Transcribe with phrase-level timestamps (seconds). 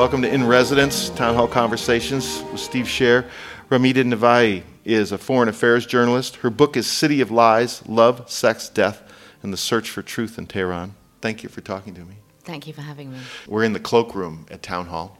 [0.00, 3.28] Welcome to In Residence, Town Hall Conversations with Steve Scher.
[3.68, 6.36] Ramita Navai is a foreign affairs journalist.
[6.36, 9.02] Her book is City of Lies Love, Sex, Death,
[9.42, 10.94] and the Search for Truth in Tehran.
[11.20, 12.14] Thank you for talking to me.
[12.44, 13.18] Thank you for having me.
[13.46, 15.18] We're in the cloakroom at Town Hall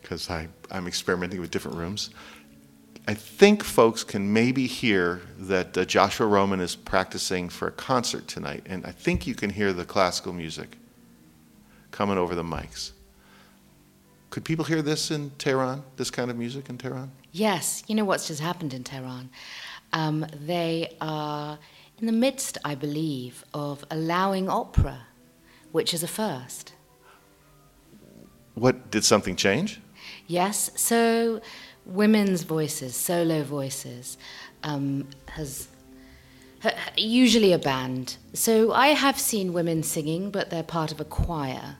[0.00, 2.10] because I'm experimenting with different rooms.
[3.08, 8.28] I think folks can maybe hear that uh, Joshua Roman is practicing for a concert
[8.28, 10.78] tonight, and I think you can hear the classical music
[11.90, 12.92] coming over the mics.
[14.36, 17.10] Could people hear this in Tehran, this kind of music in Tehran?
[17.32, 17.82] Yes.
[17.86, 19.30] You know what's just happened in Tehran?
[19.94, 21.58] Um, they are
[21.98, 25.06] in the midst, I believe, of allowing opera,
[25.72, 26.74] which is a first.
[28.52, 29.80] What, did something change?
[30.26, 30.70] Yes.
[30.76, 31.40] So
[31.86, 34.18] women's voices, solo voices,
[34.62, 35.68] um, has
[36.94, 38.18] usually a band.
[38.34, 41.78] So I have seen women singing, but they're part of a choir.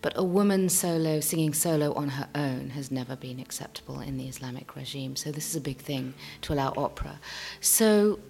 [0.00, 4.28] But a woman solo singing solo on her own has never been acceptable in the
[4.28, 5.16] Islamic regime.
[5.16, 7.18] So this is a big thing to allow opera.
[7.60, 8.20] So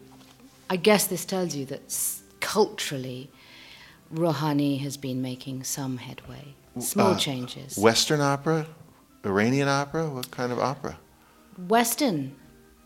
[0.70, 1.82] I guess this tells you that
[2.40, 3.30] culturally,
[4.12, 7.76] Rouhani has been making some headway, small uh, changes.
[7.76, 8.66] Western opera,
[9.24, 10.98] Iranian opera, what kind of opera?
[11.68, 12.34] Western.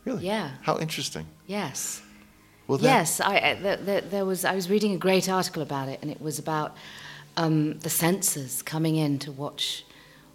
[0.05, 0.27] Really?
[0.27, 0.52] Yeah.
[0.62, 1.27] How interesting.
[1.46, 2.02] Yes.
[2.67, 4.44] Well, yes, I, the, the, there was.
[4.44, 6.77] I was reading a great article about it, and it was about
[7.36, 9.84] um, the censors coming in to watch,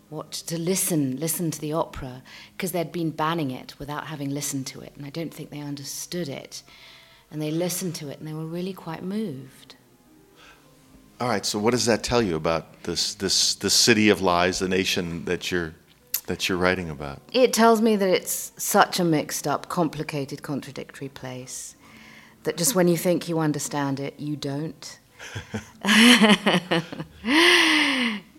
[0.10, 2.24] what to listen, listen to the opera
[2.56, 5.60] because they'd been banning it without having listened to it, and I don't think they
[5.60, 6.64] understood it,
[7.32, 9.76] and they listened to it and they were really quite moved.
[11.20, 11.46] All right.
[11.46, 15.26] So, what does that tell you about this this the city of lies, the nation
[15.26, 15.74] that you're
[16.28, 17.22] that you're writing about?
[17.34, 21.76] It tells me that it's such a mixed up, complicated, contradictory place
[22.44, 25.00] that just when you think you understand it, you don't.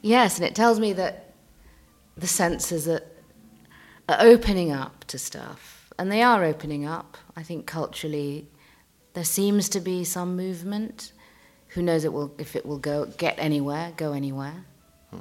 [0.02, 1.34] yes, and it tells me that
[2.16, 3.02] the senses are,
[4.08, 7.16] are opening up to stuff, and they are opening up.
[7.36, 8.46] I think culturally,
[9.14, 11.12] there seems to be some movement.
[11.68, 14.64] Who knows it will, if it will go get anywhere, go anywhere.
[15.10, 15.20] Hmm.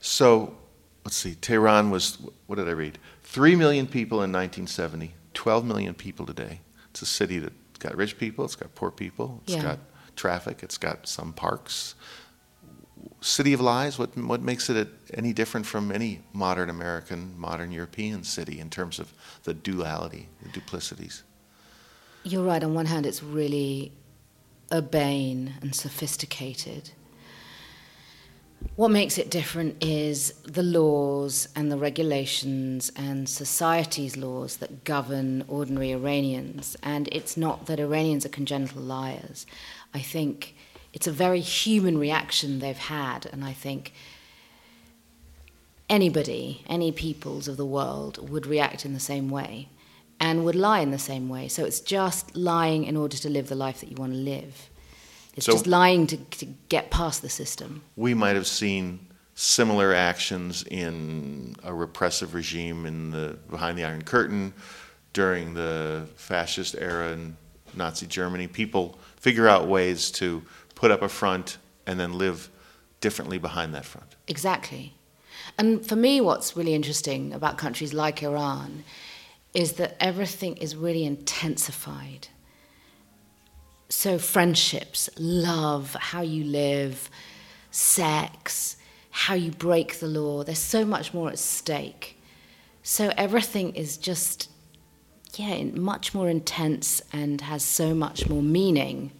[0.00, 0.56] So,
[1.04, 2.98] let's see, Tehran was, what did I read?
[3.22, 6.60] Three million people in 1970, 12 million people today.
[6.90, 9.62] It's a city that's got rich people, it's got poor people, It's yeah.
[9.62, 9.78] got
[10.22, 11.96] traffic, it's got some parks.
[13.20, 18.22] City of Lies, what, what makes it any different from any modern American, modern European
[18.22, 19.12] city in terms of
[19.42, 21.24] the duality, the duplicities?
[22.22, 22.62] You're right.
[22.62, 23.90] On one hand, it's really
[24.72, 26.92] urbane and sophisticated
[28.76, 35.44] what makes it different is the laws and the regulations and society's laws that govern
[35.48, 36.76] ordinary Iranians.
[36.82, 39.46] And it's not that Iranians are congenital liars.
[39.94, 40.54] I think
[40.92, 43.92] it's a very human reaction they've had, and I think
[45.88, 49.68] anybody, any peoples of the world would react in the same way
[50.18, 51.48] and would lie in the same way.
[51.48, 54.70] So it's just lying in order to live the life that you want to live.
[55.34, 57.82] It's so just lying to, to get past the system.
[57.96, 64.02] We might have seen similar actions in a repressive regime in the behind the Iron
[64.02, 64.52] Curtain
[65.12, 67.36] during the fascist era in
[67.74, 68.46] Nazi Germany.
[68.46, 70.42] People figure out ways to
[70.74, 72.50] put up a front and then live
[73.00, 74.16] differently behind that front.
[74.28, 74.94] Exactly.
[75.58, 78.84] And for me, what's really interesting about countries like Iran
[79.54, 82.28] is that everything is really intensified.
[83.94, 87.10] So, friendships, love, how you live,
[87.70, 88.78] sex,
[89.10, 92.18] how you break the law, there's so much more at stake.
[92.82, 94.48] So, everything is just,
[95.34, 99.12] yeah, much more intense and has so much more meaning.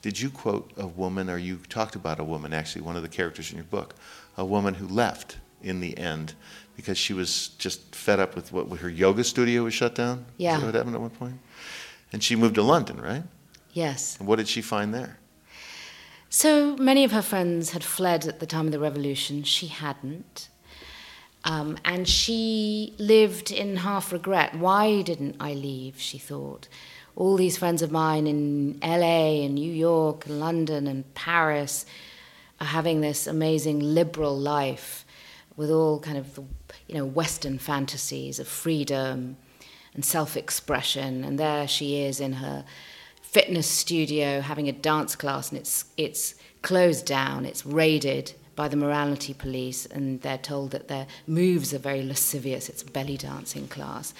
[0.00, 3.10] Did you quote a woman, or you talked about a woman, actually, one of the
[3.10, 3.94] characters in your book,
[4.38, 6.32] a woman who left in the end
[6.76, 10.24] because she was just fed up with what her yoga studio was shut down?
[10.38, 10.64] Yeah.
[10.64, 11.34] What happened at one point?
[12.14, 13.24] And she moved to London, right?
[13.72, 14.16] Yes.
[14.20, 15.18] And what did she find there?
[16.30, 19.42] So many of her friends had fled at the time of the revolution.
[19.42, 20.48] She hadn't.
[21.42, 24.54] Um, and she lived in half regret.
[24.54, 25.98] Why didn't I leave?
[25.98, 26.68] She thought.
[27.16, 31.84] All these friends of mine in LA and New York and London and Paris
[32.60, 35.04] are having this amazing liberal life
[35.56, 36.44] with all kind of the,
[36.86, 39.36] you know Western fantasies of freedom
[39.94, 41.24] and self-expression.
[41.24, 42.64] And there she is in her
[43.22, 47.44] fitness studio having a dance class and it's it's closed down.
[47.44, 52.68] It's raided by the morality police and they're told that their moves are very lascivious.
[52.68, 54.14] It's a belly dancing class.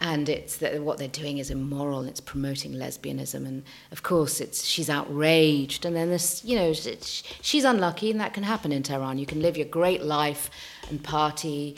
[0.00, 3.46] And it's that what they're doing is immoral and it's promoting lesbianism.
[3.46, 3.62] And
[3.92, 5.84] of course it's she's outraged.
[5.84, 9.18] And then this you know she's unlucky and that can happen in Tehran.
[9.18, 10.50] You can live your great life
[10.90, 11.76] and party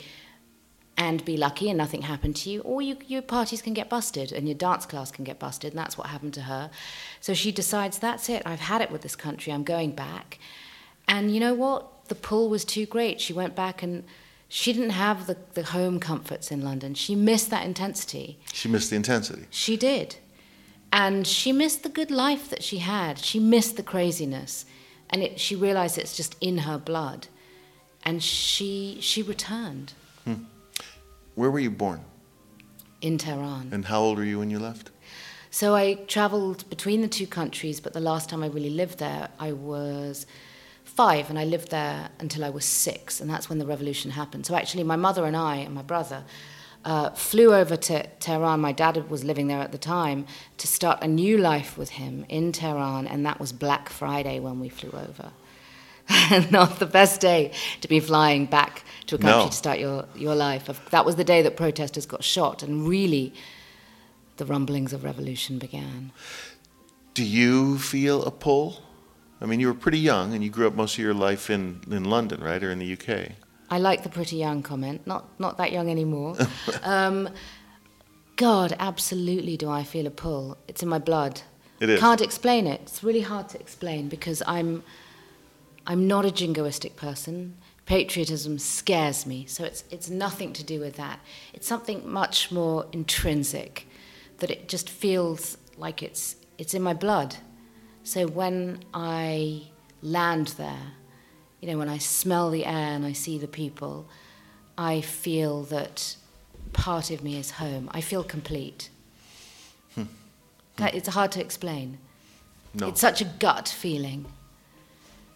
[0.97, 4.31] and be lucky and nothing happened to you or you, your parties can get busted
[4.31, 6.69] and your dance class can get busted and that's what happened to her
[7.19, 10.39] so she decides that's it I've had it with this country I'm going back
[11.07, 14.03] and you know what the pull was too great she went back and
[14.47, 16.93] she didn't have the, the home comforts in London.
[16.93, 18.39] She missed that intensity.
[18.53, 19.47] She missed the intensity.
[19.49, 20.17] She did.
[20.91, 23.17] And she missed the good life that she had.
[23.19, 24.65] She missed the craziness.
[25.09, 27.27] And it, she realized it's just in her blood.
[28.03, 29.93] And she, she returned.
[30.23, 30.43] Hmm.
[31.35, 32.01] Where were you born?
[33.01, 33.69] In Tehran.
[33.71, 34.91] And how old were you when you left?
[35.51, 39.29] So I traveled between the two countries, but the last time I really lived there,
[39.39, 40.25] I was
[40.83, 44.45] five, and I lived there until I was six, and that's when the revolution happened.
[44.45, 46.23] So actually, my mother and I and my brother
[46.85, 48.59] uh, flew over to Tehran.
[48.59, 50.25] My dad was living there at the time
[50.57, 54.59] to start a new life with him in Tehran, and that was Black Friday when
[54.59, 55.31] we flew over.
[56.51, 59.47] Not the best day to be flying back to a country no.
[59.47, 60.69] to start your, your life.
[60.91, 63.33] That was the day that protesters got shot, and really
[64.37, 66.11] the rumblings of revolution began.
[67.13, 68.85] Do you feel a pull
[69.41, 71.81] I mean, you were pretty young, and you grew up most of your life in,
[71.91, 73.33] in London, right, or in the UK.
[73.69, 75.05] I like the pretty young comment.
[75.05, 76.37] Not not that young anymore.
[76.83, 77.29] um,
[78.37, 80.57] God, absolutely, do I feel a pull?
[80.67, 81.41] It's in my blood.
[81.79, 81.99] It is.
[81.99, 82.81] Can't explain it.
[82.83, 84.83] It's really hard to explain because I'm
[85.87, 87.57] I'm not a jingoistic person.
[87.85, 91.19] Patriotism scares me, so it's it's nothing to do with that.
[91.53, 93.87] It's something much more intrinsic,
[94.39, 97.37] that it just feels like it's it's in my blood.
[98.03, 99.67] So when I
[100.01, 100.93] land there,
[101.61, 104.07] you know, when I smell the air and I see the people,
[104.77, 106.15] I feel that
[106.73, 107.89] part of me is home.
[107.91, 108.89] I feel complete.
[109.95, 110.03] Hmm.
[110.77, 111.97] That, it's hard to explain.
[112.73, 112.87] No.
[112.89, 114.25] It's such a gut feeling.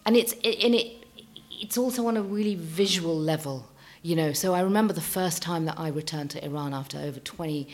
[0.06, 1.04] And it's, it, and it,
[1.50, 3.68] it's also on a really visual level,
[4.02, 4.32] you know.
[4.32, 7.68] So I remember the first time that I returned to Iran after over 20,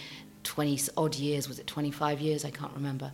[0.45, 2.45] 20 odd years, was it 25 years?
[2.45, 3.13] I can't remember.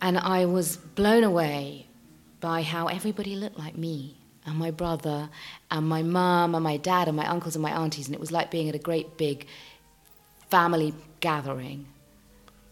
[0.00, 1.86] And I was blown away
[2.40, 5.28] by how everybody looked like me and my brother
[5.70, 8.06] and my mum and my dad and my uncles and my aunties.
[8.06, 9.46] And it was like being at a great big
[10.50, 11.86] family gathering.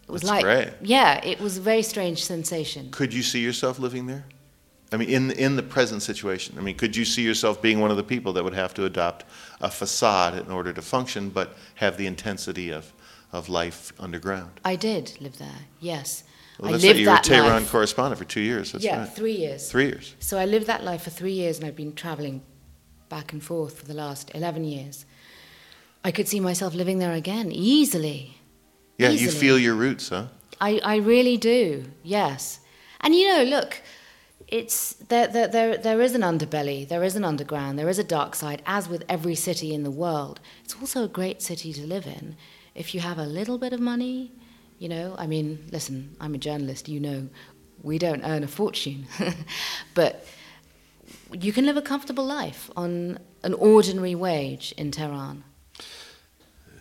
[0.07, 0.69] It was That's like, great.
[0.81, 2.91] yeah, it was a very strange sensation.
[2.91, 4.25] Could you see yourself living there?
[4.91, 7.91] I mean, in in the present situation, I mean, could you see yourself being one
[7.91, 9.25] of the people that would have to adopt
[9.59, 12.93] a facade in order to function, but have the intensity of,
[13.31, 14.59] of life underground?
[14.63, 16.23] I did live there, yes.
[16.59, 17.01] Well, that's I lived right.
[17.01, 17.71] You were a Tehran life.
[17.71, 18.71] correspondent for two years.
[18.71, 19.09] That's yeah, right.
[19.09, 19.69] three years.
[19.69, 20.15] Three years.
[20.19, 22.43] So I lived that life for three years, and I've been traveling
[23.09, 25.05] back and forth for the last 11 years.
[26.03, 28.37] I could see myself living there again easily.
[28.97, 29.25] Yeah, easily.
[29.25, 30.27] you feel your roots, huh?
[30.61, 32.61] I, I really do, yes.
[33.01, 33.81] And you know, look,
[34.47, 38.03] it's there, there, there, there is an underbelly, there is an underground, there is a
[38.03, 40.39] dark side, as with every city in the world.
[40.63, 42.35] It's also a great city to live in
[42.73, 44.31] if you have a little bit of money
[44.79, 47.29] you know, I mean, listen, I'm a journalist, you know,
[47.81, 49.07] we don't earn a fortune.
[49.93, 50.25] but
[51.31, 55.43] you can live a comfortable life on an ordinary wage in Tehran.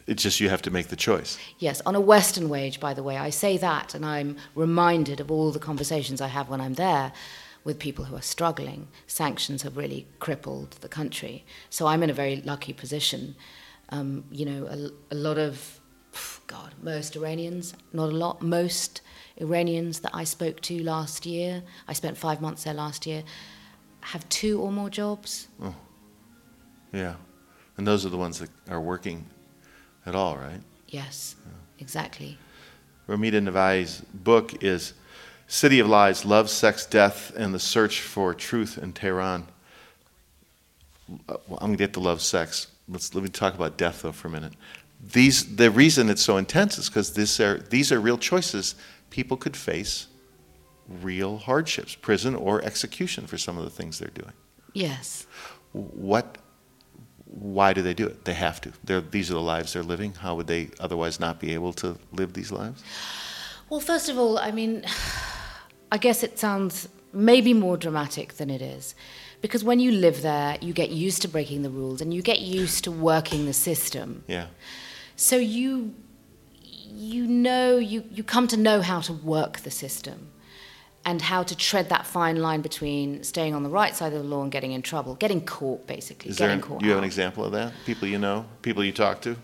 [0.06, 1.38] It's just you have to make the choice.
[1.58, 3.16] Yes, on a Western wage, by the way.
[3.16, 7.12] I say that, and I'm reminded of all the conversations I have when I'm there
[7.64, 8.88] with people who are struggling.
[9.06, 11.44] Sanctions have really crippled the country.
[11.70, 13.34] So I'm in a very lucky position.
[13.88, 15.80] Um, you know, a, a lot of
[16.46, 19.00] God, most Iranians, not a lot, most
[19.38, 23.24] Iranians that I spoke to last year, I spent five months there last year,
[24.00, 25.48] have two or more jobs.
[25.62, 25.74] Oh.
[26.92, 27.14] Yeah.
[27.76, 29.26] And those are the ones that are working
[30.06, 30.60] at all, right?
[30.88, 31.52] Yes, yeah.
[31.80, 32.38] exactly.
[33.08, 34.94] Ramita Navai's book is
[35.46, 39.46] City of Lies Love, Sex, Death, and the Search for Truth in Tehran.
[41.28, 42.68] Uh, well, I'm going to get to love, sex.
[42.88, 44.54] Let's, let me talk about death, though, for a minute
[45.12, 48.74] these, the reason it's so intense is because these are, these are real choices.
[49.10, 50.08] People could face
[51.02, 54.32] real hardships, prison or execution for some of the things they're doing.
[54.72, 55.26] Yes.
[55.72, 56.38] What,
[57.26, 58.24] why do they do it?
[58.24, 58.72] They have to.
[58.82, 60.14] They're, these are the lives they're living.
[60.14, 62.82] How would they otherwise not be able to live these lives?
[63.70, 64.84] Well, first of all, I mean,
[65.94, 68.96] I guess it sounds maybe more dramatic than it is.
[69.40, 72.40] Because when you live there, you get used to breaking the rules and you get
[72.40, 74.24] used to working the system.
[74.26, 74.46] Yeah.
[75.14, 75.94] So you
[77.12, 80.32] you know you, you come to know how to work the system
[81.04, 84.28] and how to tread that fine line between staying on the right side of the
[84.28, 86.30] law and getting in trouble, getting caught basically.
[86.30, 86.82] Is getting there an, caught.
[86.82, 87.72] You have an example of that?
[87.86, 89.36] People you know, people you talk to.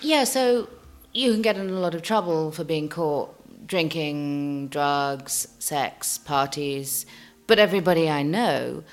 [0.00, 0.24] Yeah.
[0.24, 0.70] So
[1.12, 7.06] you can get in a lot of trouble for being caught drinking, drugs, sex, parties.
[7.46, 8.84] But everybody I know,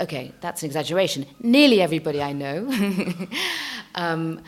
[0.00, 2.70] okay, that's an exaggeration, nearly everybody I know
[3.94, 4.42] um,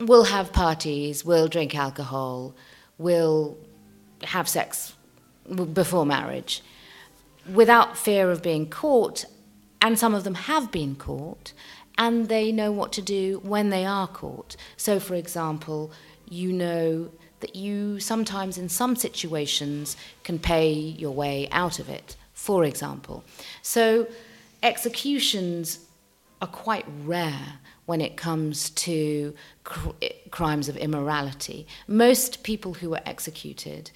[0.00, 2.54] will have parties, will drink alcohol,
[2.98, 3.56] will
[4.22, 4.94] have sex
[5.72, 6.62] before marriage
[7.52, 9.26] without fear of being caught.
[9.80, 11.52] And some of them have been caught,
[11.98, 14.56] and they know what to do when they are caught.
[14.78, 15.92] So, for example,
[16.26, 17.10] you know
[17.44, 23.22] that you sometimes, in some situations, can pay your way out of it, for example.
[23.60, 24.06] So,
[24.62, 25.80] executions
[26.40, 29.90] are quite rare when it comes to cr-
[30.30, 31.66] crimes of immorality.
[31.86, 33.90] Most people who are executed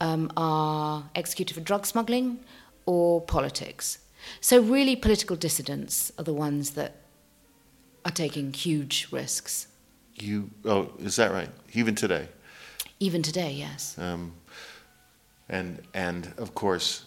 [0.00, 2.40] um, are executed for drug smuggling
[2.84, 3.98] or politics.
[4.40, 6.96] So, really, political dissidents are the ones that
[8.04, 9.68] are taking huge risks.
[10.16, 11.50] You, oh, is that right?
[11.74, 12.26] Even today?
[13.00, 13.96] Even today, yes.
[13.98, 14.32] Um,
[15.48, 17.04] and, and of course,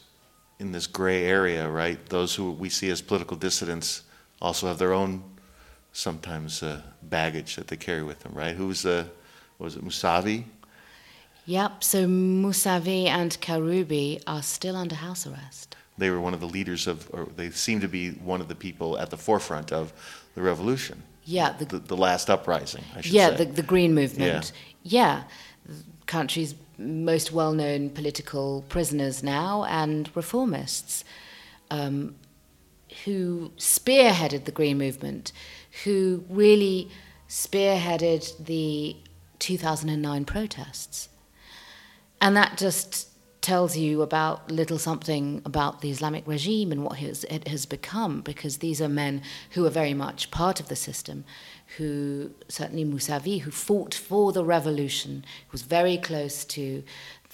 [0.59, 4.03] in this gray area, right, those who we see as political dissidents
[4.41, 5.23] also have their own
[5.91, 8.55] sometimes uh, baggage that they carry with them, right?
[8.55, 9.07] Who's the,
[9.59, 10.45] was it Musavi?
[11.45, 15.75] Yep, so Musavi and Karubi are still under house arrest.
[15.97, 18.55] They were one of the leaders of, or they seem to be one of the
[18.55, 19.91] people at the forefront of
[20.35, 21.03] the revolution.
[21.25, 23.45] Yeah, the, the, the last uprising, I should yeah, say.
[23.45, 24.51] the, the Green Movement.
[24.83, 25.23] Yeah.
[25.23, 25.23] yeah.
[26.05, 31.03] Country's most well known political prisoners now and reformists
[31.69, 32.15] um,
[33.05, 35.31] who spearheaded the Green Movement,
[35.83, 36.89] who really
[37.29, 38.95] spearheaded the
[39.39, 41.09] 2009 protests.
[42.19, 43.07] And that just
[43.41, 48.59] tells you about little something about the Islamic regime and what it has become, because
[48.59, 51.25] these are men who are very much part of the system,
[51.77, 56.83] who, certainly Mousavi, who fought for the revolution, was very close to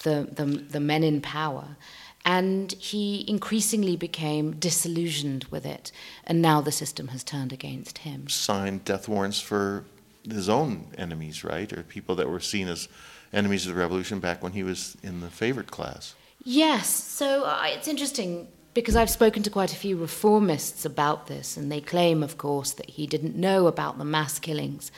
[0.02, 1.76] the, the, the men in power.
[2.24, 5.92] And he increasingly became disillusioned with it,
[6.24, 8.28] and now the system has turned against him.
[8.28, 9.84] Signed death warrants for
[10.28, 11.72] his own enemies, right?
[11.72, 12.88] Or people that were seen as
[13.32, 16.14] enemies of the revolution back when he was in the favorite class.
[16.44, 21.56] Yes, so uh, it's interesting because I've spoken to quite a few reformists about this,
[21.56, 24.92] and they claim, of course, that he didn't know about the mass killings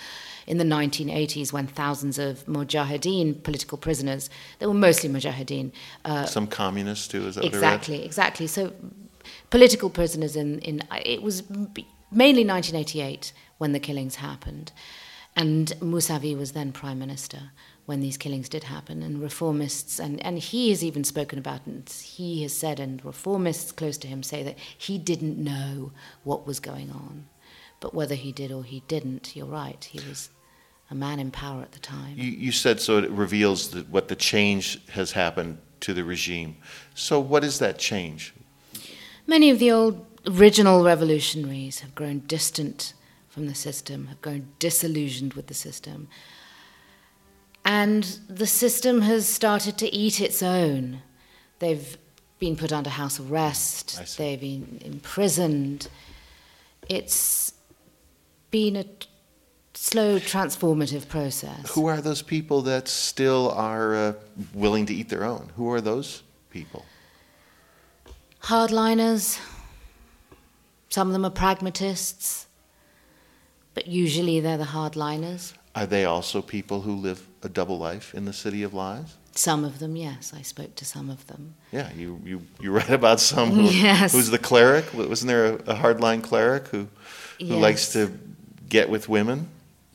[0.46, 5.72] in the 1980s when thousands of mujahideen, political prisoners, they were mostly mujahideen.
[6.04, 8.46] Uh, Some communists too, is that Exactly, exactly.
[8.46, 8.72] So
[9.50, 11.48] political prisoners in, in it was
[12.10, 14.72] mainly 1988 when the killings happened.
[15.36, 17.52] And Mousavi was then prime minister
[17.90, 19.02] when these killings did happen.
[19.02, 23.74] And reformists, and, and he has even spoken about it, he has said, and reformists
[23.74, 25.90] close to him say that he didn't know
[26.22, 27.26] what was going on.
[27.80, 30.30] But whether he did or he didn't, you're right, he was
[30.88, 32.14] a man in power at the time.
[32.16, 36.58] You, you said so it reveals that what the change has happened to the regime.
[36.94, 38.34] So, what is that change?
[39.26, 42.94] Many of the old original revolutionaries have grown distant
[43.28, 46.06] from the system, have grown disillusioned with the system,
[47.70, 51.00] and the system has started to eat its own.
[51.60, 51.96] They've
[52.40, 55.86] been put under house arrest, they've been imprisoned.
[56.88, 57.52] It's
[58.50, 59.06] been a t-
[59.74, 61.70] slow transformative process.
[61.70, 64.12] Who are those people that still are uh,
[64.52, 65.52] willing to eat their own?
[65.56, 66.84] Who are those people?
[68.42, 69.38] Hardliners.
[70.88, 72.48] Some of them are pragmatists,
[73.74, 75.52] but usually they're the hardliners.
[75.76, 79.16] Are they also people who live a double life in the city of lies?
[79.32, 80.32] Some of them, yes.
[80.36, 81.54] I spoke to some of them.
[81.72, 84.12] Yeah, you, you, you read about some who, yes.
[84.12, 84.92] who's the cleric.
[84.92, 86.88] Wasn't there a, a hardline cleric who,
[87.38, 87.62] who yes.
[87.62, 88.12] likes to
[88.68, 89.48] get with women?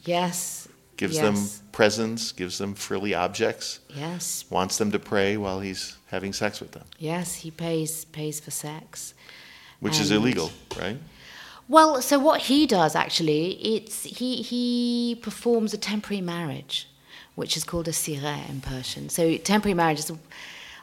[0.04, 0.68] Yes.
[0.98, 1.24] Gives yes.
[1.24, 3.80] them presents, gives them frilly objects.
[3.90, 4.46] Yes.
[4.50, 6.86] Wants them to pray while he's having sex with them.
[6.98, 9.14] Yes, he pays pays for sex.
[9.82, 10.98] Which and is illegal, right?
[11.68, 16.88] Well, so what he does actually, it's he he performs a temporary marriage,
[17.36, 19.10] which is called a sigheh in Persian.
[19.10, 20.12] So temporary marriage is.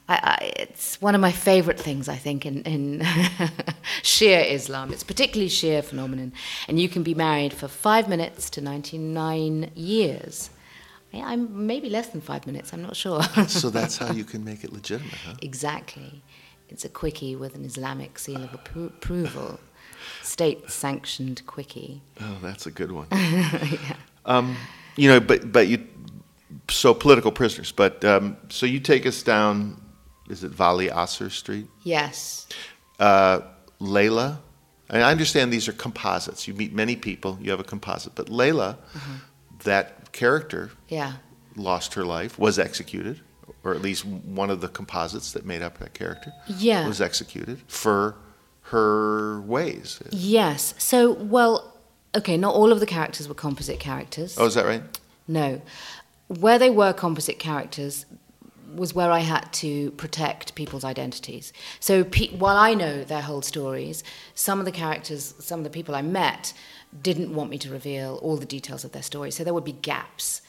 [0.08, 2.98] I, I, it's one of my favorite things, I think, in, in
[4.02, 4.92] Shia Islam.
[4.92, 6.32] It's particularly Shia phenomenon.
[6.66, 10.50] And you can be married for five minutes to 99 years.
[11.14, 13.22] I, am maybe less than five minutes, I'm not sure.
[13.46, 15.34] so that's how you can make it legitimate, huh?
[15.40, 16.22] Exactly.
[16.68, 19.60] It's a quickie with an Islamic seal of approval
[20.22, 22.00] state sanctioned quickie.
[22.20, 23.06] Oh, that's a good one.
[23.12, 23.96] yeah.
[24.24, 24.56] Um,
[24.96, 25.86] you know, but but you
[26.68, 27.72] so political prisoners.
[27.72, 29.80] But um, so you take us down.
[30.28, 31.66] Is it Vali Asr Street?
[31.82, 32.46] Yes.
[32.98, 33.40] Uh,
[33.80, 34.38] Layla.
[34.90, 36.46] I understand these are composites.
[36.46, 37.38] You meet many people.
[37.40, 39.14] You have a composite, but Layla, mm-hmm.
[39.64, 40.70] that character.
[40.88, 41.14] Yeah.
[41.56, 43.20] lost her life, was executed,
[43.64, 46.86] or at least one of the composites that made up that character yeah.
[46.86, 48.16] was executed for
[48.62, 50.00] her ways.
[50.10, 50.74] Yes.
[50.78, 51.76] So, well,
[52.14, 54.38] okay, not all of the characters were composite characters.
[54.38, 54.82] Oh, is that right?
[55.28, 55.60] No.
[56.40, 58.06] Where they were composite characters
[58.74, 61.52] was where I had to protect people's identities.
[61.80, 64.02] So pe- while I know their whole stories,
[64.34, 66.52] some of the characters, some of the people I met,
[67.02, 69.30] didn't want me to reveal all the details of their story.
[69.30, 70.41] So there would be gaps.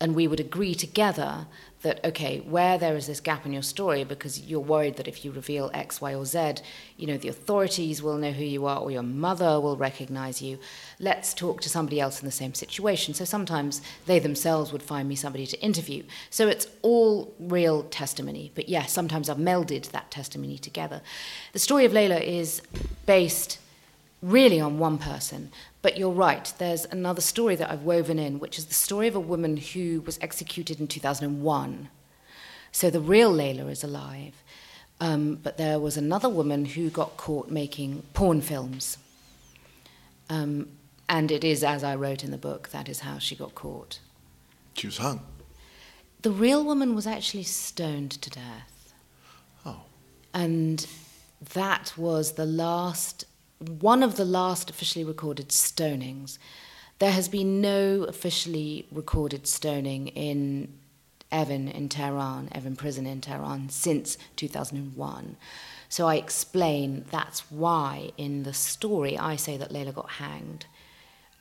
[0.00, 1.46] And we would agree together
[1.82, 5.24] that, okay, where there is this gap in your story, because you're worried that if
[5.24, 6.54] you reveal X, Y, or Z,
[6.96, 10.58] you know, the authorities will know who you are or your mother will recognize you,
[10.98, 13.14] let's talk to somebody else in the same situation.
[13.14, 16.04] So sometimes they themselves would find me somebody to interview.
[16.30, 18.50] So it's all real testimony.
[18.54, 21.02] But yes, sometimes I've melded that testimony together.
[21.52, 22.62] The story of Layla is
[23.06, 23.58] based
[24.22, 25.50] really on one person.
[25.84, 29.14] But you're right, there's another story that I've woven in, which is the story of
[29.14, 31.90] a woman who was executed in 2001.
[32.72, 34.32] So the real Layla is alive.
[34.98, 38.96] Um, but there was another woman who got caught making porn films.
[40.30, 40.70] Um,
[41.06, 43.98] and it is, as I wrote in the book, that is how she got caught.
[44.72, 45.20] She was hung.
[46.22, 48.94] The real woman was actually stoned to death.
[49.66, 49.82] Oh.
[50.32, 50.86] And
[51.52, 53.26] that was the last
[53.68, 56.38] one of the last officially recorded stonings.
[56.98, 60.72] There has been no officially recorded stoning in
[61.32, 65.36] Evin in Tehran, Evin prison in Tehran, since 2001.
[65.88, 70.66] So I explain that's why in the story I say that Layla got hanged,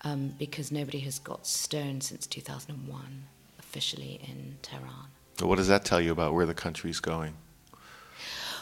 [0.01, 3.23] um, because nobody has got stoned since 2001
[3.59, 5.09] officially in Tehran.
[5.39, 7.35] So what does that tell you about where the country's going?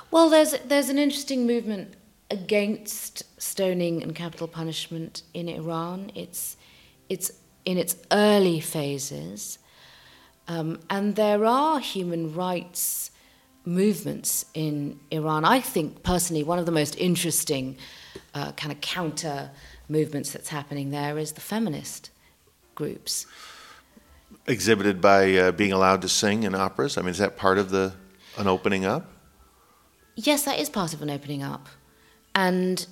[0.10, 1.94] Well, there's there's an interesting movement
[2.32, 6.12] against stoning and capital punishment in Iran.
[6.16, 6.58] It's,
[7.10, 7.32] it's
[7.66, 9.60] in its early phases.
[10.48, 13.12] Um, and there are human rights
[13.66, 15.46] movements in Iran.
[15.46, 17.78] I think, personally, one of the most interesting
[18.34, 19.52] uh, kind of counter
[19.88, 22.10] movements that's happening there is the feminist
[22.76, 23.28] groups.
[24.48, 26.98] Exhibited by uh, being allowed to sing in operas?
[26.98, 27.94] I mean, is that part of the
[28.38, 29.12] an opening up?
[30.16, 31.68] Yes, that is part of an opening up.
[32.36, 32.86] And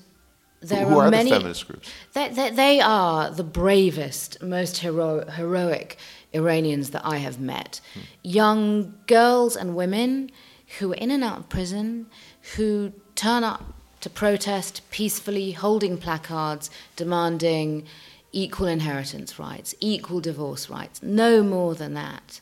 [0.61, 1.29] there Who are, are many.
[1.29, 1.89] the feminist groups?
[2.13, 5.97] They, they, they are the bravest, most hero, heroic
[6.33, 7.79] Iranians that I have met.
[7.93, 7.99] Hmm.
[8.23, 10.31] Young girls and women
[10.77, 12.07] who are in and out of prison,
[12.55, 17.85] who turn up to protest peacefully, holding placards, demanding
[18.31, 22.41] equal inheritance rights, equal divorce rights, no more than that.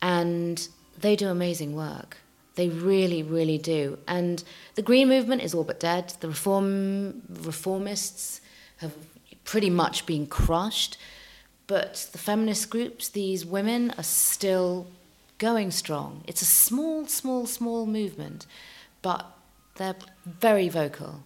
[0.00, 0.66] And
[0.98, 2.18] they do amazing work.
[2.54, 3.98] They really, really do.
[4.06, 4.42] And
[4.74, 6.14] the Green Movement is all but dead.
[6.20, 8.40] The reform reformists
[8.78, 8.92] have
[9.44, 10.98] pretty much been crushed.
[11.66, 14.86] But the feminist groups, these women, are still
[15.38, 16.22] going strong.
[16.26, 18.46] It's a small, small, small movement,
[19.00, 19.26] but
[19.76, 21.22] they're very vocal.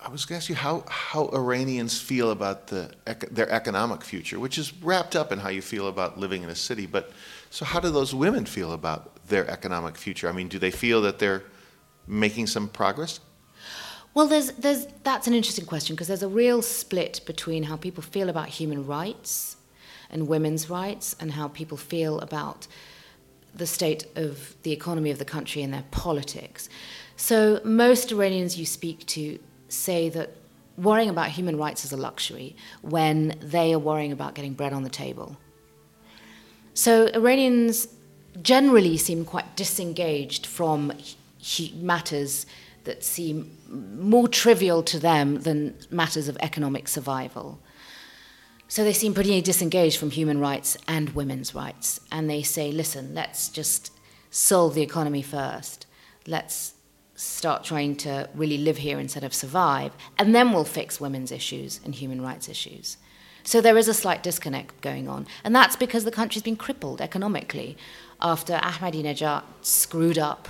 [0.00, 2.90] I was going to ask you how, how Iranians feel about the,
[3.30, 6.54] their economic future, which is wrapped up in how you feel about living in a
[6.54, 6.84] city.
[6.86, 7.10] But
[7.48, 10.28] so, how do those women feel about their economic future?
[10.28, 11.42] I mean, do they feel that they're
[12.06, 13.20] making some progress?
[14.14, 18.02] Well, there's, there's, that's an interesting question because there's a real split between how people
[18.02, 19.56] feel about human rights
[20.10, 22.68] and women's rights and how people feel about
[23.54, 26.68] the state of the economy of the country and their politics.
[27.16, 30.36] So, most Iranians you speak to say that
[30.76, 34.82] worrying about human rights is a luxury when they are worrying about getting bread on
[34.82, 35.36] the table.
[36.74, 37.88] So, Iranians
[38.42, 40.92] generally seem quite disengaged from
[41.74, 42.46] matters
[42.84, 47.58] that seem more trivial to them than matters of economic survival.
[48.68, 52.00] So they seem pretty disengaged from human rights and women's rights.
[52.10, 53.90] And they say, listen, let's just
[54.30, 55.86] solve the economy first.
[56.26, 56.74] Let's
[57.14, 59.92] start trying to really live here instead of survive.
[60.18, 62.96] And then we'll fix women's issues and human rights issues.
[63.44, 65.26] So there is a slight disconnect going on.
[65.44, 67.76] And that's because the country's been crippled economically
[68.20, 70.48] after Ahmadinejad screwed up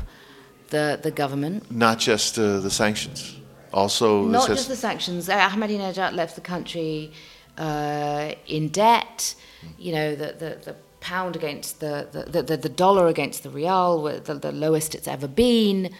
[0.70, 1.70] the, the government.
[1.70, 3.37] Not just uh, the sanctions,
[3.72, 4.24] also.
[4.24, 5.28] Not just the sanctions.
[5.28, 7.12] Ahmadinejad left the country
[7.59, 9.35] uh, in debt.
[9.78, 14.02] You know, the, the, the pound against the, the, the, the dollar against the rial,
[14.02, 15.90] the, the lowest it's ever been.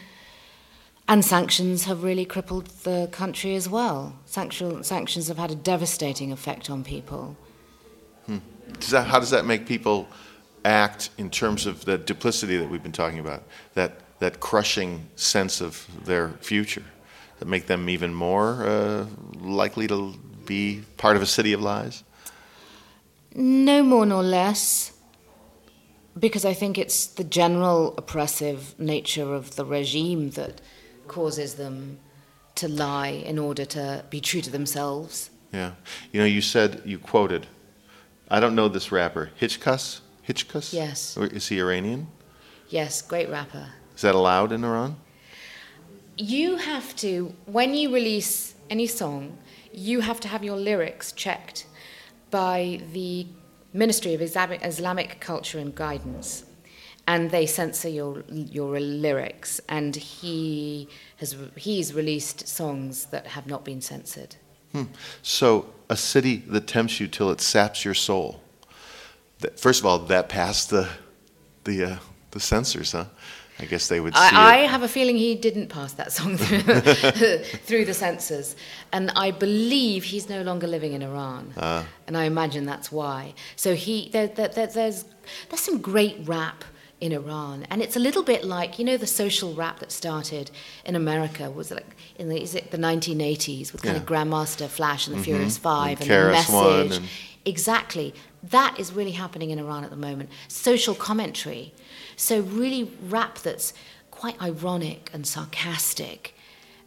[1.07, 4.19] And sanctions have really crippled the country as well.
[4.25, 7.37] Sanction, sanctions have had a devastating effect on people.
[8.27, 8.39] Hmm.
[8.81, 10.09] Does that, how does that make people
[10.65, 13.43] act in terms of the duplicity that we've been talking about,
[13.75, 16.85] that, that crushing sense of their future,
[17.39, 19.07] that make them even more uh,
[19.41, 20.15] likely to
[20.47, 22.03] be part of a city of lies?
[23.35, 24.93] No more nor less.
[26.19, 30.61] Because I think it's the general oppressive nature of the regime that
[31.09, 31.99] causes them
[32.57, 35.31] to lie in order to be true to themselves.
[35.53, 35.73] Yeah.
[36.13, 37.47] You know, you said, you quoted,
[38.29, 40.01] I don't know this rapper, Hichkas?
[40.27, 40.73] Hichkas?
[40.73, 41.17] Yes.
[41.17, 42.09] Is he Iranian?
[42.69, 43.69] Yes, great rapper.
[43.95, 44.97] Is that allowed in Iran?
[46.17, 49.39] You have to, when you release any song,
[49.73, 51.67] you have to have your lyrics checked
[52.31, 53.27] by the
[53.73, 56.45] Ministry of Islamic Culture and Guidance.
[57.07, 60.89] And they censor your your lyrics, and he
[61.19, 64.37] has he's released songs that have not been censored.
[64.73, 64.85] Hmm.
[65.23, 68.41] So a city that tempts you till it saps your soul.
[69.57, 70.89] First of all, that passed the
[71.65, 71.97] the uh,
[72.31, 73.07] the censors, huh?
[73.59, 76.37] I guess they would see I, I have a feeling he didn't pass that song
[76.37, 76.59] through,
[77.67, 78.57] through the censors.
[78.93, 81.53] And I believe he's no longer living in Iran.
[81.57, 81.85] Uh.
[82.09, 83.35] And I imagine that's why.
[83.55, 86.65] So he, there, there, there's, there's some great rap
[87.01, 87.67] in Iran.
[87.71, 90.51] And it's a little bit like, you know, the social rap that started
[90.85, 94.03] in America was like in the, is it the 1980s with kind yeah.
[94.03, 95.25] of Grandmaster Flash and the mm-hmm.
[95.25, 96.97] Furious Five and, and the message.
[96.99, 97.09] And...
[97.45, 98.15] Exactly.
[98.43, 100.31] That is really happening in Iran at the moment.
[100.49, 101.75] Social commentary
[102.17, 103.73] so, really, rap that's
[104.11, 106.35] quite ironic and sarcastic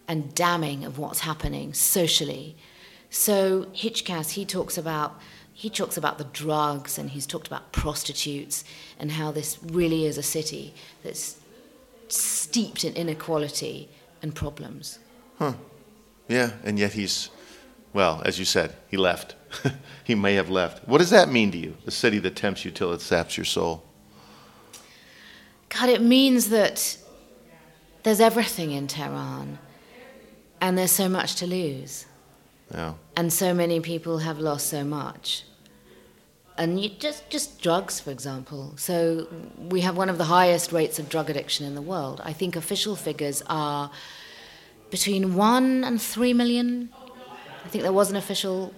[0.08, 2.56] and damning of what's happening socially.
[3.10, 5.20] So, Hichkas, he talks about.
[5.58, 8.63] He talks about the drugs and he's talked about prostitutes
[9.00, 11.39] and how this really is a city that's
[12.10, 13.89] steeped in inequality
[14.22, 15.00] and problems.
[15.39, 15.54] Huh.
[16.28, 17.32] Yeah, and yet he's,
[17.91, 19.34] well, as you said, he left.
[20.04, 20.88] he may have left.
[20.88, 21.76] What does that mean to you?
[21.88, 23.84] A city that tempts you till it saps your soul?
[25.70, 27.00] God, it means that
[28.04, 29.58] there's everything in Tehran
[30.62, 32.06] and there's so much to lose.
[32.74, 32.94] Yeah.
[33.16, 35.44] And so many people have lost so much.
[36.58, 38.74] And you just, just drugs, for example.
[38.78, 39.28] So
[39.70, 42.20] we have one of the highest rates of drug addiction in the world.
[42.24, 43.92] I think official figures are
[44.90, 46.90] between one and three million.
[47.64, 48.74] I think there was an official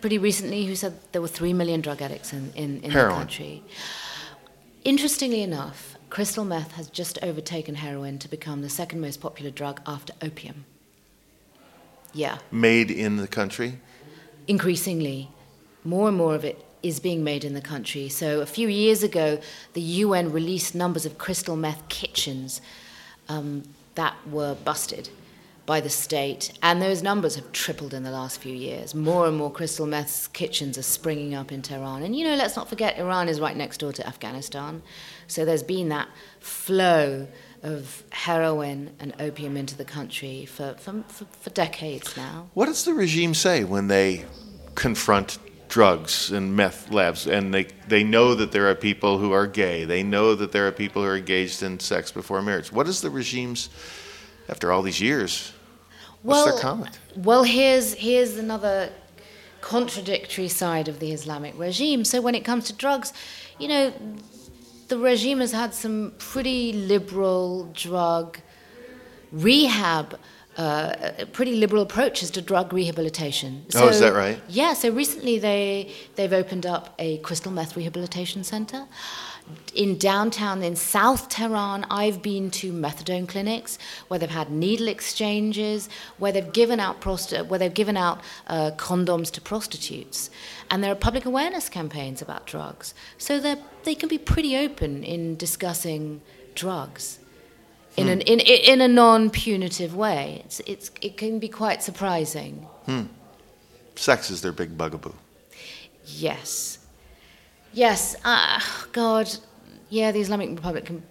[0.00, 3.62] pretty recently who said there were three million drug addicts in, in, in the country.
[4.84, 9.80] Interestingly enough, crystal meth has just overtaken heroin to become the second most popular drug
[9.86, 10.64] after opium.
[12.16, 12.38] Yeah.
[12.50, 13.78] Made in the country?
[14.48, 15.28] Increasingly.
[15.84, 18.08] More and more of it is being made in the country.
[18.08, 19.38] So a few years ago,
[19.74, 22.62] the UN released numbers of crystal meth kitchens
[23.28, 23.64] um,
[23.96, 25.10] that were busted
[25.66, 28.94] by the state, and those numbers have tripled in the last few years.
[28.94, 32.02] More and more crystal meth kitchens are springing up in Tehran.
[32.02, 34.80] And you know, let's not forget, Iran is right next door to Afghanistan.
[35.26, 37.26] So there's been that flow
[37.66, 42.48] of heroin and opium into the country for, for, for, decades now.
[42.54, 44.24] What does the regime say when they
[44.76, 49.48] confront drugs and meth labs and they, they know that there are people who are
[49.48, 52.70] gay they know that there are people who are engaged in sex before marriage?
[52.70, 53.68] What is the regime's
[54.48, 55.52] after all these years
[56.22, 56.98] what's well, their comment?
[57.16, 58.90] well here's here's another
[59.60, 62.04] contradictory side of the islamic regime.
[62.04, 63.12] So when it comes to drugs
[63.58, 63.92] you know
[64.88, 68.38] the regime has had some pretty liberal drug
[69.32, 70.18] rehab.
[70.56, 73.66] Uh, pretty liberal approaches to drug rehabilitation.
[73.68, 74.40] So, oh, is that right?
[74.48, 74.72] Yeah.
[74.72, 78.86] So recently they they've opened up a crystal meth rehabilitation center
[79.74, 83.78] in downtown, in South Tehran, I've been to methadone clinics
[84.08, 88.70] where they've had needle exchanges, where they've given out prosti- where they've given out uh,
[88.76, 90.30] condoms to prostitutes,
[90.70, 92.94] and there are public awareness campaigns about drugs.
[93.18, 96.22] So they they can be pretty open in discussing
[96.54, 97.18] drugs.
[97.96, 98.12] In, hmm.
[98.12, 100.42] an, in, in a non punitive way.
[100.44, 102.66] It's, it's, it can be quite surprising.
[102.84, 103.04] Hmm.
[103.94, 105.14] Sex is their big bugaboo.
[106.04, 106.78] Yes.
[107.76, 108.58] Yes, uh,
[108.92, 109.30] God,
[109.90, 111.02] yeah, the Islamic Republic can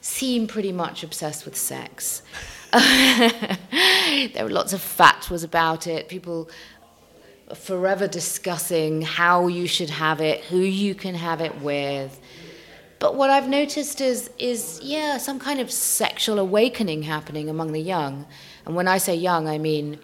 [0.00, 2.22] seem pretty much obsessed with sex.
[2.72, 6.08] there were lots of fatwas about it.
[6.08, 6.48] People
[7.54, 12.18] forever discussing how you should have it, who you can have it with.
[13.00, 17.82] But what I've noticed is, is yeah, some kind of sexual awakening happening among the
[17.82, 18.24] young.
[18.64, 19.98] And when I say young, I mean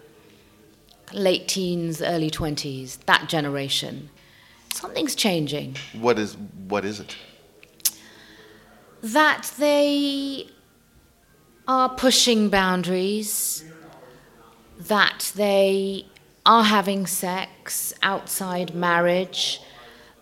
[1.13, 4.11] late teens, early 20s, that generation
[4.75, 5.75] something's changing.
[5.93, 7.15] What is what is it?
[9.01, 10.49] That they
[11.67, 13.63] are pushing boundaries,
[14.79, 16.05] that they
[16.45, 19.61] are having sex outside marriage,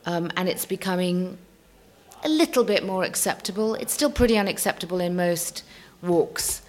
[0.06, 1.38] um, and it's becoming
[2.24, 3.76] a little bit more acceptable.
[3.76, 5.64] It's still pretty unacceptable in most
[6.02, 6.62] walks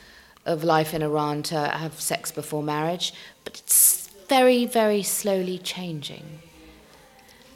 [0.44, 6.40] of life in Iran to have sex before marriage, but it's very, very slowly changing.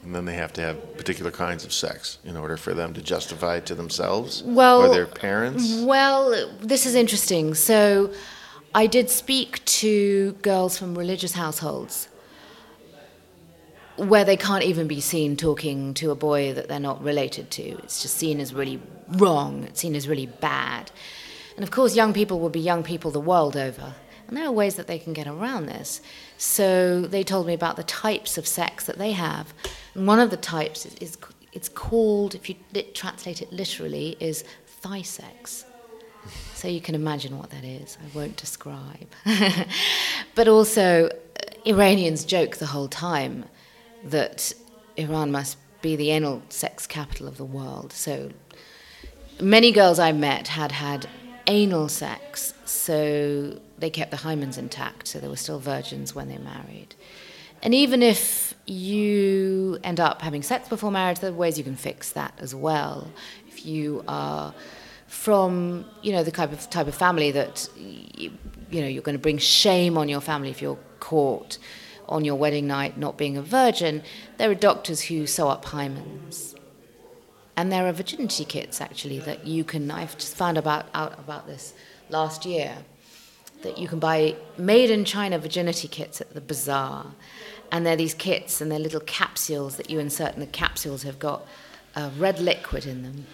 [0.03, 3.01] And then they have to have particular kinds of sex in order for them to
[3.01, 5.81] justify it to themselves well, or their parents.
[5.81, 7.53] Well, this is interesting.
[7.53, 8.13] So,
[8.73, 12.07] I did speak to girls from religious households
[13.97, 17.63] where they can't even be seen talking to a boy that they're not related to.
[17.83, 20.91] It's just seen as really wrong, it's seen as really bad.
[21.55, 23.95] And of course, young people will be young people the world over.
[24.27, 26.01] And there are ways that they can get around this.
[26.37, 29.53] So they told me about the types of sex that they have.
[29.95, 31.17] And one of the types is, is
[31.53, 32.55] it's called, if you
[32.93, 35.65] translate it literally, is thigh sex.
[36.53, 37.97] So you can imagine what that is.
[38.03, 39.07] I won't describe.
[40.35, 41.09] but also, uh,
[41.65, 43.45] Iranians joke the whole time
[44.03, 44.53] that
[44.97, 47.93] Iran must be the anal sex capital of the world.
[47.93, 48.31] So
[49.39, 51.07] many girls I met had had
[51.47, 56.37] anal sex, so they kept the hymens intact, so they were still virgins when they
[56.37, 56.95] married.
[57.63, 61.75] And even if you end up having sex before marriage, there are ways you can
[61.75, 63.11] fix that as well.
[63.47, 64.53] If you are
[65.07, 68.31] from, you know, the type of type of family that you,
[68.69, 71.57] you know you're going to bring shame on your family if you're caught
[72.07, 74.03] on your wedding night not being a virgin,
[74.37, 76.55] there are doctors who sew up hymens.
[77.55, 79.91] And there are virginity kits actually that you can.
[79.91, 81.73] I've just found about out about this
[82.09, 82.77] last year
[83.63, 87.07] that you can buy made in China virginity kits at the bazaar,
[87.71, 91.19] and they're these kits and they're little capsules that you insert, and the capsules have
[91.19, 91.45] got
[91.95, 93.25] a red liquid in them.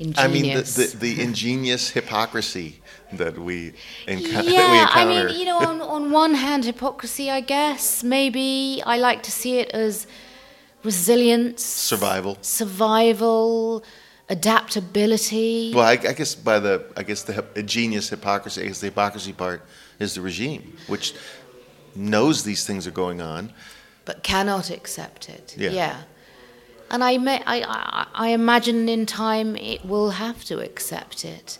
[0.00, 0.18] Ingenious.
[0.18, 2.80] I mean, the, the, the ingenious hypocrisy
[3.14, 3.72] that we,
[4.06, 4.98] enc- yeah, we encounter.
[4.98, 8.04] I mean, you know, on, on one hand, hypocrisy, I guess.
[8.04, 10.06] Maybe I like to see it as
[10.84, 13.82] resilience, survival, survival,
[14.28, 15.72] adaptability.
[15.74, 19.62] Well, I, I guess by the I guess the ingenious hypocrisy is the hypocrisy part
[19.98, 21.14] is the regime, which
[21.98, 23.52] knows these things are going on,
[24.04, 25.54] but cannot accept it.
[25.58, 25.70] Yeah.
[25.70, 26.02] yeah.
[26.90, 31.58] And I, may, I, I, I imagine in time it will have to accept it.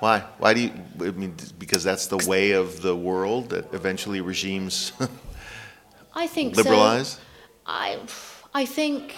[0.00, 0.24] Why?
[0.38, 0.72] Why do you?
[1.00, 4.92] I mean, because that's the way of the world that eventually regimes.
[6.14, 7.08] I think liberalize.
[7.08, 7.20] So.
[7.66, 7.98] I,
[8.54, 9.14] I think.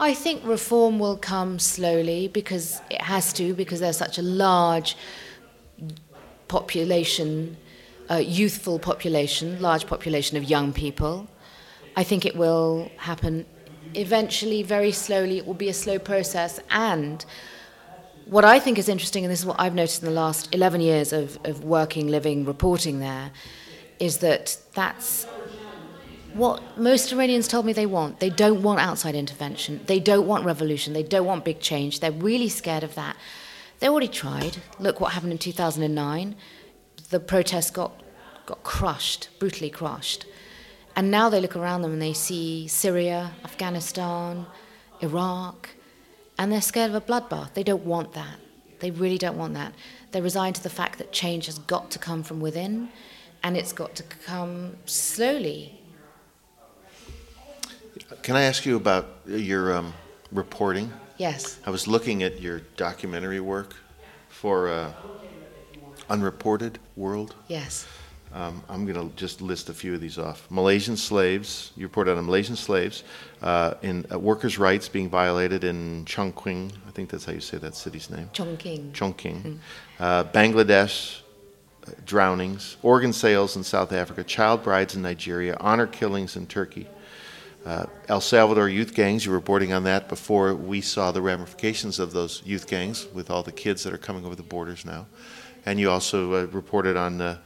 [0.00, 4.96] I think reform will come slowly because it has to because there's such a large
[6.48, 7.56] population,
[8.10, 11.26] uh, youthful population, large population of young people.
[11.96, 13.46] I think it will happen
[13.94, 15.38] eventually, very slowly.
[15.38, 17.24] It will be a slow process and
[18.26, 20.80] what I think is interesting, and this is what I've noticed in the last 11
[20.80, 23.30] years of, of working, living, reporting there,
[23.98, 25.26] is that that's
[26.32, 28.20] what most Iranians told me they want.
[28.20, 29.80] They don't want outside intervention.
[29.86, 30.92] They don't want revolution.
[30.94, 32.00] They don't want big change.
[32.00, 33.16] They're really scared of that.
[33.78, 34.56] They already tried.
[34.80, 36.34] Look what happened in 2009.
[37.10, 37.92] The protests got,
[38.46, 40.26] got crushed, brutally crushed.
[40.96, 44.46] And now they look around them and they see Syria, Afghanistan,
[45.00, 45.70] Iraq,
[46.38, 47.54] and they're scared of a bloodbath.
[47.54, 48.38] They don't want that.
[48.80, 49.72] They really don't want that.
[50.12, 52.90] They're resigned to the fact that change has got to come from within
[53.42, 55.80] and it's got to come slowly.
[58.22, 59.92] Can I ask you about your um,
[60.32, 60.92] reporting?
[61.18, 61.58] Yes.
[61.66, 63.74] I was looking at your documentary work
[64.28, 64.92] for uh,
[66.08, 67.34] Unreported World.
[67.48, 67.86] Yes.
[68.34, 70.48] Um, I'm going to just list a few of these off.
[70.50, 73.04] Malaysian slaves, you reported on Malaysian slaves,
[73.42, 77.58] uh, in uh, workers' rights being violated in Chongqing, I think that's how you say
[77.58, 78.28] that city's name.
[78.32, 78.90] Chongqing.
[78.90, 79.42] Chongqing.
[79.42, 79.58] Mm.
[80.00, 81.20] Uh, Bangladesh,
[81.86, 86.88] uh, drownings, organ sales in South Africa, child brides in Nigeria, honor killings in Turkey.
[87.64, 91.98] Uh, El Salvador youth gangs, you were reporting on that before we saw the ramifications
[92.00, 95.06] of those youth gangs with all the kids that are coming over the borders now.
[95.66, 97.38] And you also uh, reported on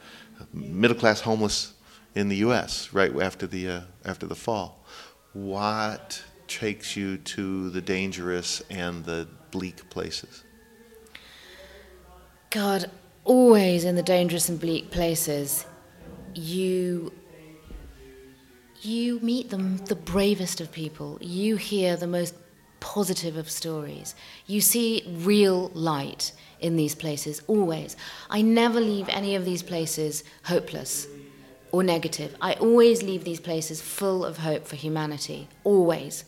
[0.53, 1.73] middle class homeless
[2.15, 2.93] in the U.S.
[2.93, 4.83] right after the uh, after the fall.
[5.33, 10.43] What takes you to the dangerous and the bleak places?
[12.49, 12.89] God,
[13.23, 15.65] always in the dangerous and bleak places,
[16.33, 17.13] you
[18.81, 21.17] you meet them the bravest of people.
[21.21, 22.33] You hear the most
[22.79, 24.15] positive of stories.
[24.47, 27.95] You see real light in these places, always.
[28.29, 31.07] I never leave any of these places hopeless
[31.71, 32.35] or negative.
[32.41, 36.25] I always leave these places full of hope for humanity, always.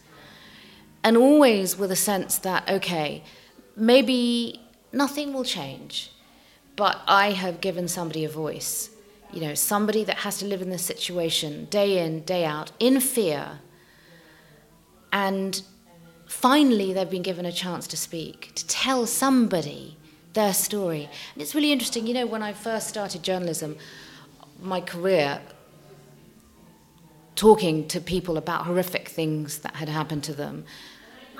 [1.03, 3.23] And always with a sense that, okay,
[3.75, 6.11] maybe nothing will change,
[6.75, 8.89] but I have given somebody a voice.
[9.33, 12.99] You know, somebody that has to live in this situation day in, day out, in
[12.99, 13.59] fear.
[15.13, 15.61] And
[16.27, 19.97] finally, they've been given a chance to speak, to tell somebody
[20.33, 21.09] their story.
[21.33, 22.07] And it's really interesting.
[22.07, 23.77] You know, when I first started journalism,
[24.61, 25.41] my career,
[27.35, 30.65] talking to people about horrific things that had happened to them,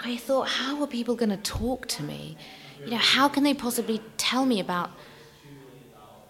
[0.04, 2.38] I thought, how are people going to talk to me?
[2.84, 4.90] You know, how can they possibly tell me about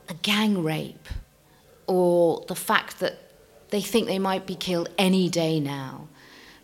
[0.10, 1.08] a gang rape
[1.88, 3.18] or the fact that
[3.70, 6.10] they think they might be killed any day now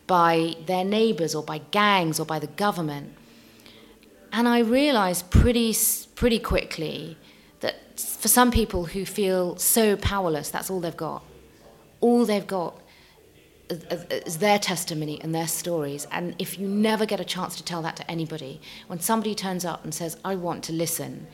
[0.06, 3.14] by their neighbors or by gangs or by the government?
[4.38, 5.76] And I realized pretty,
[6.14, 7.18] pretty quickly
[7.62, 11.24] that for some people who feel so powerless, that's all they've got.
[12.02, 12.80] All they've got
[13.68, 16.06] is their testimony and their stories.
[16.12, 19.66] And if you never get a chance to tell that to anybody, when somebody turns
[19.66, 21.26] up and says, I want to listen,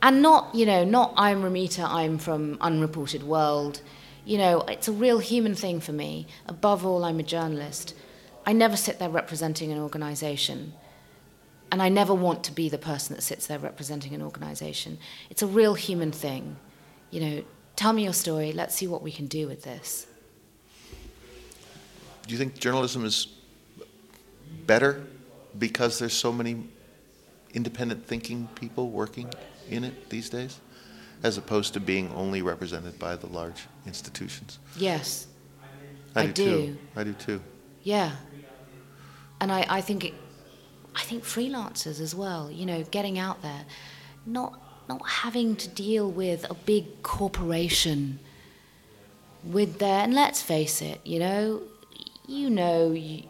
[0.00, 3.82] and not, you know, not I'm Ramita, I'm from Unreported World,
[4.24, 6.26] you know, it's a real human thing for me.
[6.46, 7.94] Above all, I'm a journalist.
[8.46, 10.72] I never sit there representing an organization.
[11.74, 14.98] And I never want to be the person that sits there representing an organization.
[15.28, 16.56] It's a real human thing.
[17.10, 20.06] You know, tell me your story, let's see what we can do with this
[22.26, 23.28] do you think journalism is
[24.66, 25.04] better
[25.58, 26.64] because there's so many
[27.52, 29.30] independent thinking people working
[29.70, 30.60] in it these days,
[31.22, 34.58] as opposed to being only represented by the large institutions?
[34.76, 35.26] Yes.
[36.14, 36.66] I, I do, do.
[36.66, 36.78] Too.
[36.96, 37.42] I do too.
[37.82, 38.12] Yeah.
[39.40, 40.14] And I, I think it,
[40.94, 43.64] I think freelancers as well, you know, getting out there,
[44.26, 48.18] not not having to deal with a big corporation
[49.44, 51.62] with their and let's face it, you know,
[52.26, 53.24] you know you,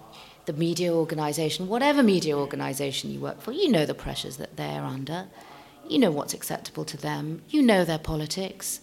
[0.47, 4.83] the media organization, whatever media organization you work for, you know the pressures that they're
[4.83, 5.27] under.
[5.89, 7.43] You know what's acceptable to them.
[7.49, 8.81] You know their politics.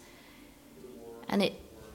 [1.28, 1.54] And it,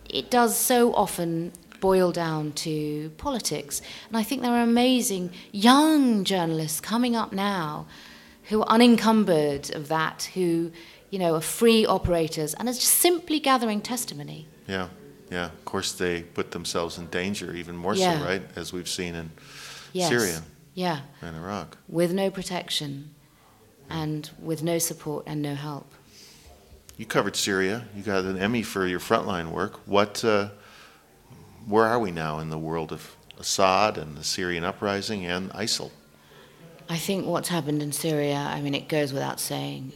[0.09, 3.80] it does so often boil down to politics.
[4.08, 7.86] And I think there are amazing young journalists coming up now
[8.44, 10.70] who are unencumbered of that, who,
[11.10, 14.46] you know, are free operators and are just simply gathering testimony.
[14.68, 14.88] Yeah.
[15.30, 18.18] Yeah, of course they put themselves in danger even more Yeah.
[18.20, 18.42] so, right?
[18.54, 19.30] As we've seen in
[19.92, 20.08] Yes.
[20.08, 20.42] Syria
[20.74, 21.00] Yeah.
[21.20, 21.76] and Iraq.
[21.88, 23.10] With no protection
[23.90, 25.92] and with no support and no help.
[26.96, 27.84] You covered Syria.
[27.96, 29.80] You got an Emmy for your frontline work.
[29.86, 30.50] What, uh,
[31.66, 35.90] where are we now in the world of Assad and the Syrian uprising and ISIL?
[36.88, 39.92] I think what's happened in Syria, I mean, it goes without saying.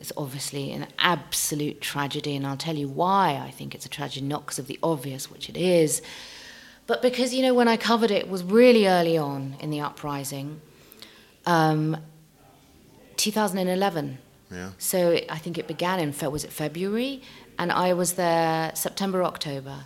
[0.00, 4.24] It's obviously an absolute tragedy, and I'll tell you why I think it's a tragedy,
[4.24, 6.00] not because of the obvious, which it is,
[6.86, 9.80] but because, you know, when I covered it, it was really early on in the
[9.80, 10.60] uprising,
[11.44, 11.96] um,
[13.16, 14.18] 2011.
[14.50, 14.70] Yeah.
[14.78, 17.22] So I think it began in, was it February?
[17.58, 19.84] And I was there September, October.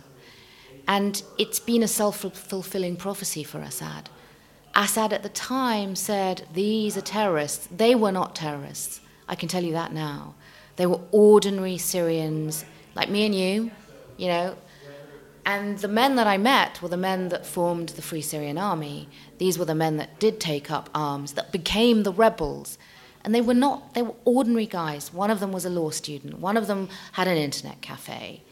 [0.87, 4.09] And it's been a self fulfilling prophecy for Assad.
[4.75, 7.67] Assad at the time said, These are terrorists.
[7.75, 9.01] They were not terrorists.
[9.27, 10.35] I can tell you that now.
[10.75, 13.71] They were ordinary Syrians, like me and you,
[14.17, 14.57] you know.
[15.45, 19.07] And the men that I met were the men that formed the Free Syrian Army.
[19.37, 22.77] These were the men that did take up arms, that became the rebels.
[23.23, 25.13] And they were not, they were ordinary guys.
[25.13, 28.43] One of them was a law student, one of them had an internet cafe,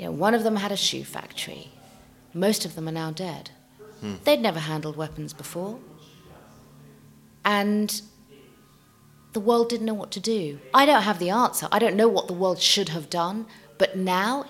[0.00, 1.68] you know, one of them had a shoe factory.
[2.32, 3.50] Most of them are now dead.
[4.00, 4.14] Hmm.
[4.24, 5.78] They'd never handled weapons before.
[7.44, 8.00] And
[9.34, 10.58] the world didn't know what to do.
[10.72, 11.68] I don't have the answer.
[11.70, 13.44] I don't know what the world should have done.
[13.76, 14.46] But now,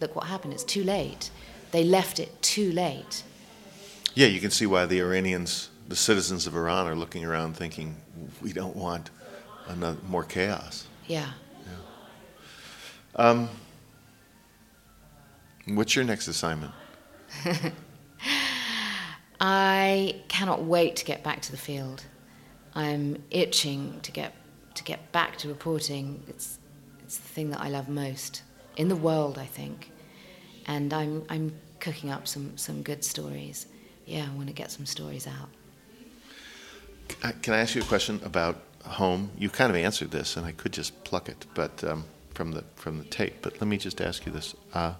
[0.00, 0.52] look what happened.
[0.52, 1.32] It's too late.
[1.72, 3.24] They left it too late.
[4.14, 7.96] Yeah, you can see why the Iranians, the citizens of Iran, are looking around thinking,
[8.40, 9.10] we don't want
[9.66, 10.86] another, more chaos.
[11.08, 11.32] Yeah.
[13.16, 13.48] Um,
[15.66, 16.72] what's your next assignment?
[19.40, 22.04] I cannot wait to get back to the field.
[22.74, 24.34] I'm itching to get
[24.74, 26.22] to get back to reporting.
[26.28, 26.58] It's
[27.02, 28.42] it's the thing that I love most
[28.76, 29.90] in the world, I think.
[30.66, 33.66] And I'm I'm cooking up some some good stories.
[34.06, 35.48] Yeah, I want to get some stories out.
[37.42, 39.30] Can I ask you a question about home?
[39.36, 42.64] You kind of answered this, and I could just pluck it, but um, from the
[42.76, 43.42] from the tape.
[43.42, 44.94] But let me just ask you this: uh,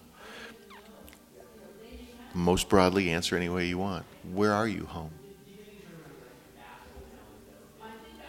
[2.35, 4.05] most broadly, answer any way you want.
[4.33, 5.11] Where are you home?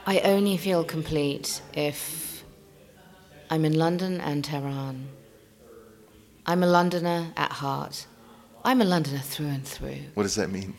[0.05, 2.43] I only feel complete if
[3.49, 5.07] I'm in London and Tehran.
[6.45, 8.05] I'm a Londoner at heart.
[8.65, 9.99] I'm a Londoner through and through.
[10.13, 10.73] What does that mean?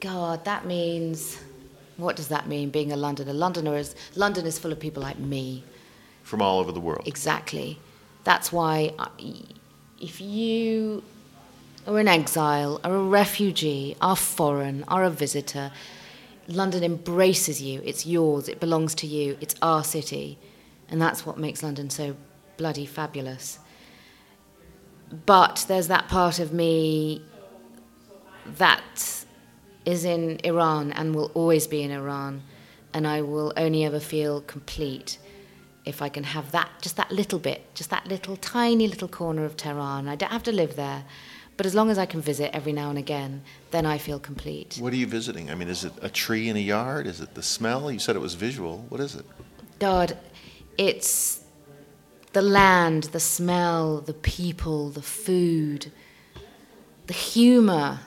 [0.00, 1.40] God, that means.
[1.96, 3.32] What does that mean, being a Londoner?
[3.32, 5.64] Londoner is, London is full of people like me.
[6.22, 7.06] From all over the world.
[7.06, 7.78] Exactly.
[8.24, 9.08] That's why I,
[10.00, 11.02] if you
[11.86, 15.70] are an exile, are a refugee, are foreign, are a visitor,
[16.48, 17.80] London embraces you.
[17.84, 18.48] It's yours.
[18.48, 19.36] It belongs to you.
[19.40, 20.38] It's our city.
[20.88, 22.16] And that's what makes London so
[22.56, 23.58] bloody fabulous.
[25.24, 27.22] but there's that part of me
[28.58, 29.24] that
[29.84, 32.42] is in Iran and will always be in Iran,
[32.92, 35.18] and I will only ever feel complete
[35.84, 39.44] if I can have that, just that little bit, just that little tiny little corner
[39.44, 40.08] of Tehran.
[40.08, 41.04] I don't have to live there,
[41.56, 44.78] but as long as I can visit every now and again, then I feel complete.
[44.80, 45.50] What are you visiting?
[45.50, 47.06] I mean, is it a tree in a yard?
[47.06, 47.90] Is it the smell?
[47.90, 48.84] You said it was visual.
[48.88, 49.24] What is it?
[49.78, 50.16] God,
[50.76, 51.44] it's
[52.32, 55.90] the land, the smell, the people, the food,
[57.06, 58.00] the humor,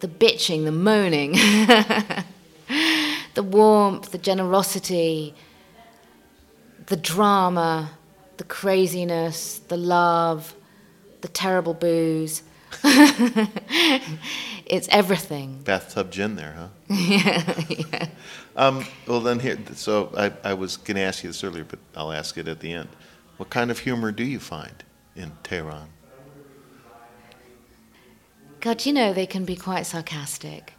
[0.00, 1.32] the bitching, the moaning,
[3.34, 5.34] the warmth, the generosity,
[6.86, 7.90] the drama,
[8.36, 10.54] the craziness, the love,
[11.26, 12.44] the terrible booze.
[14.64, 15.60] it's everything.
[15.64, 16.68] Bathtub gin there, huh?
[16.88, 18.08] yeah, yeah.
[18.54, 21.80] Um, well, then here, so I, I was going to ask you this earlier, but
[21.96, 22.88] I'll ask it at the end.
[23.38, 24.84] What kind of humor do you find
[25.16, 25.88] in Tehran?
[28.60, 30.74] God, you know, they can be quite sarcastic.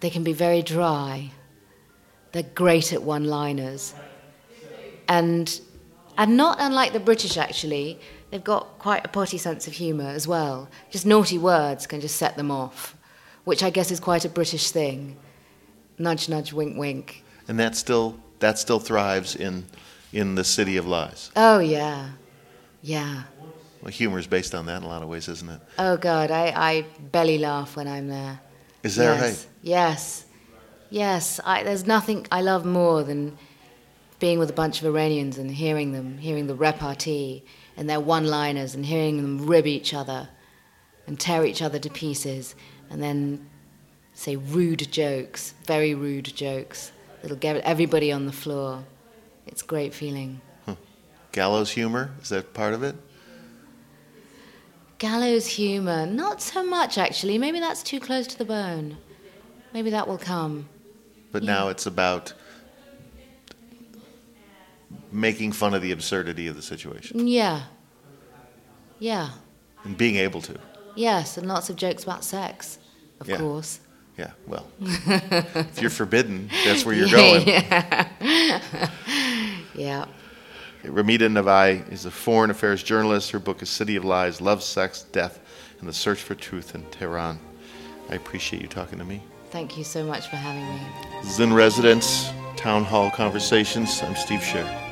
[0.00, 1.30] They can be very dry.
[2.32, 3.94] They're great at one liners.
[5.08, 5.60] And,
[6.18, 7.98] and not unlike the British, actually,
[8.34, 10.68] they've got quite a potty sense of humour as well.
[10.90, 12.96] Just naughty words can just set them off,
[13.44, 15.16] which I guess is quite a British thing.
[15.98, 17.22] Nudge, nudge, wink, wink.
[17.46, 19.66] And that still, that still thrives in,
[20.12, 21.30] in the City of Lies.
[21.36, 22.08] Oh, yeah.
[22.82, 23.22] Yeah.
[23.80, 25.60] Well, humor is based on that in a lot of ways, isn't it?
[25.78, 28.40] Oh, God, I, I belly laugh when I'm there.
[28.82, 29.22] Is that yes.
[29.22, 29.46] right?
[29.62, 30.24] Yes.
[30.90, 31.40] Yes.
[31.44, 33.38] I, there's nothing I love more than
[34.18, 37.44] being with a bunch of Iranians and hearing them, hearing the repartee
[37.76, 40.28] and their one liners and hearing them rib each other
[41.06, 42.54] and tear each other to pieces
[42.90, 43.48] and then
[44.14, 48.84] say rude jokes, very rude jokes that'll get everybody on the floor.
[49.46, 50.40] It's a great feeling.
[50.64, 50.76] Huh.
[51.32, 52.94] Gallows humor, is that part of it?
[54.98, 57.36] Gallows humor, not so much actually.
[57.36, 58.96] Maybe that's too close to the bone.
[59.72, 60.68] Maybe that will come.
[61.32, 61.52] But yeah.
[61.52, 62.32] now it's about
[65.12, 67.26] making fun of the absurdity of the situation.
[67.26, 67.62] Yeah.
[68.98, 69.30] Yeah.
[69.84, 70.58] And being able to.
[70.96, 72.78] Yes, and lots of jokes about sex,
[73.20, 73.38] of yeah.
[73.38, 73.80] course.
[74.16, 77.48] Yeah, well, if you're forbidden, that's where you're going.
[77.48, 78.08] Yeah.
[79.74, 80.06] yeah.
[80.84, 83.30] Ramita Navai is a foreign affairs journalist.
[83.32, 85.40] Her book is City of Lies Love, Sex, Death,
[85.80, 87.40] and the Search for Truth in Tehran.
[88.08, 89.22] I appreciate you talking to me.
[89.50, 90.80] Thank you so much for having me.
[91.24, 94.02] Zen Residence, Town Hall Conversations.
[94.02, 94.83] I'm Steve Scher.